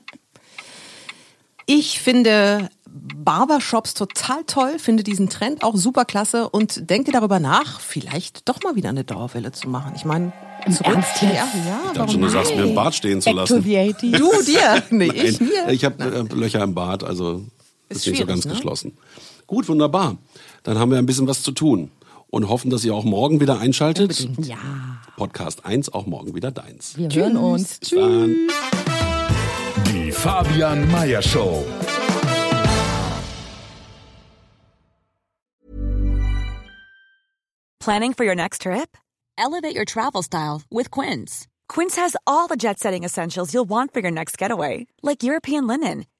Ich 1.70 2.00
finde 2.00 2.70
Barbershops 2.86 3.94
total 3.94 4.44
toll, 4.48 4.80
finde 4.80 5.04
diesen 5.04 5.28
Trend 5.28 5.64
auch 5.64 5.76
super 5.76 6.06
klasse 6.06 6.48
und 6.50 6.90
denke 6.90 7.12
darüber 7.12 7.42
nach, 7.42 7.82
vielleicht 7.82 8.48
doch 8.48 8.62
mal 8.64 8.76
wieder 8.78 8.88
eine 8.88 9.04
Dauerwelle 9.04 9.52
zu 9.52 9.68
machen. 9.68 9.92
Ich 9.96 10.06
meine, 10.06 10.32
Zurück 10.72 10.96
Ernst 10.96 11.22
ja, 11.22 11.30
ja, 11.30 11.46
Ich 11.88 11.92
dachte 11.98 12.12
schon, 12.14 12.22
du 12.22 12.30
sagst 12.30 12.56
mir 12.56 12.64
im 12.64 12.74
Bad 12.76 12.96
stehen 12.96 13.22
zu 13.22 13.30
Back 13.34 13.48
to 13.48 13.56
lassen. 13.56 13.64
the 13.64 13.76
80s. 13.78 14.18
Du 14.18 14.44
dir? 14.46 14.84
Nee, 14.92 15.08
Nein, 15.08 15.26
ich 15.26 15.40
mir. 15.42 15.68
ich 15.70 15.84
habe 15.86 16.04
äh, 16.04 16.34
Löcher 16.34 16.64
im 16.64 16.74
Bad, 16.74 17.04
also 17.04 17.44
ist, 17.90 17.98
Ist 18.00 18.08
nicht 18.08 18.20
so 18.20 18.26
ganz 18.26 18.46
ne? 18.46 18.52
geschlossen. 18.54 18.98
Gut, 19.48 19.68
wunderbar. 19.70 20.18
Dann 20.64 20.78
haben 20.78 20.92
wir 20.92 20.98
ein 20.98 21.06
bisschen 21.06 21.28
was 21.28 21.42
zu 21.44 21.52
tun 21.52 21.92
und 22.30 22.50
hoffen, 22.50 22.70
dass 22.70 22.84
ihr 22.84 22.94
auch 22.94 23.06
morgen 23.06 23.40
wieder 23.40 23.60
einschaltet. 23.60 24.28
Ja, 24.40 24.58
Podcast 25.16 25.66
1 25.66 25.94
auch 25.94 26.06
morgen 26.06 26.36
wieder 26.36 26.52
deins. 26.52 26.98
wir 26.98 27.10
hören 27.10 27.38
uns. 27.38 27.80
Dann. 27.80 28.36
Die 29.94 30.12
Fabian 30.12 30.90
Meyer 30.92 31.22
Show. 31.22 31.64
Planning 37.80 38.14
for 38.14 38.26
your 38.26 38.36
next 38.36 38.62
trip? 38.64 38.98
Elevate 39.38 39.76
your 39.76 39.86
travel 39.86 40.22
style 40.24 40.62
with 40.70 40.92
Quince. 40.92 41.48
Quince 41.70 41.96
has 41.96 42.16
all 42.26 42.48
the 42.48 42.58
jet 42.58 42.80
setting 42.80 43.04
essentials 43.04 43.54
you'll 43.54 43.70
want 43.70 43.94
for 43.94 44.00
your 44.02 44.12
next 44.12 44.38
getaway, 44.38 44.88
like 45.02 45.24
European 45.24 45.68
linen, 45.68 46.06